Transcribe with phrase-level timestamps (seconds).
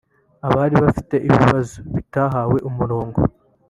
[0.47, 3.19] Abari bafite ibibazo bitahawe umurongo